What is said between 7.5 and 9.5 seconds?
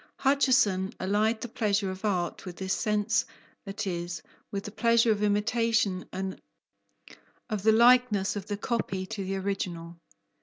of the likeness of the copy to the